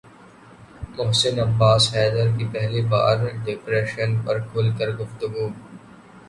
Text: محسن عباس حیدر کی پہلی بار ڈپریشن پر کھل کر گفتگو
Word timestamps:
محسن 0.95 1.39
عباس 1.39 1.83
حیدر 1.93 2.27
کی 2.37 2.45
پہلی 2.53 2.81
بار 2.89 3.17
ڈپریشن 3.45 4.17
پر 4.25 4.39
کھل 4.51 4.71
کر 4.79 4.89
گفتگو 4.97 5.47